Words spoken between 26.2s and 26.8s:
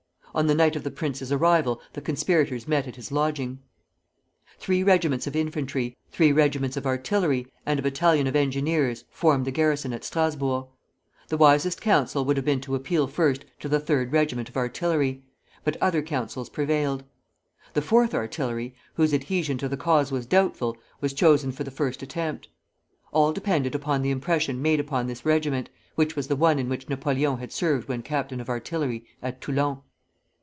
the one in